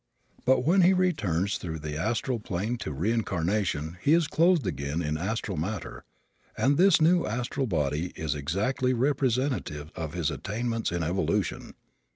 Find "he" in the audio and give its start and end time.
0.81-0.93, 4.01-4.13